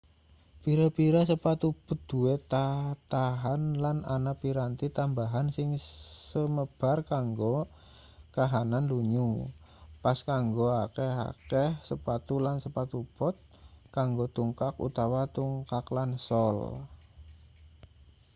[0.63, 5.69] pira-pira sepatu bot duwe tatahan lan ana piranti tambahan sing
[6.31, 7.55] semebar kanggo
[8.35, 9.29] kahanan lunyu
[10.03, 13.35] pas kanggo akeh-akeh sepatu lan sepatu bot
[13.95, 16.57] kanggo tungkak utawa tungkak lan sol